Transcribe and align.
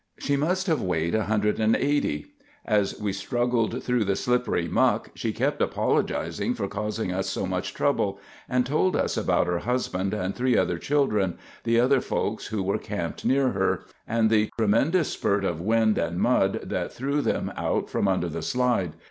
She 0.17 0.35
must 0.35 0.65
have 0.65 0.81
weighed 0.81 1.13
180. 1.13 2.25
As 2.65 2.99
we 2.99 3.13
struggled 3.13 3.83
through 3.83 4.03
the 4.03 4.15
slippery 4.15 4.67
muck 4.67 5.11
she 5.13 5.31
kept 5.31 5.61
apologizing 5.61 6.55
for 6.55 6.67
causing 6.67 7.11
us 7.13 7.29
so 7.29 7.45
much 7.45 7.75
trouble, 7.75 8.19
and 8.49 8.65
told 8.65 8.95
us 8.95 9.15
about 9.15 9.45
her 9.45 9.59
husband 9.59 10.15
and 10.15 10.33
three 10.33 10.57
other 10.57 10.79
children, 10.79 11.37
the 11.65 11.79
other 11.79 12.01
folks 12.01 12.47
who 12.47 12.63
were 12.63 12.79
camped 12.79 13.23
near 13.25 13.49
her, 13.49 13.83
and 14.07 14.31
the 14.31 14.49
tremendous 14.57 15.09
spurt 15.09 15.43
of 15.45 15.61
wind 15.61 15.99
and 15.99 16.17
mud 16.17 16.61
that 16.63 16.91
threw 16.91 17.21
them 17.21 17.53
out 17.55 17.87
from 17.87 18.07
under 18.07 18.27
the 18.27 18.41
slide. 18.41 18.93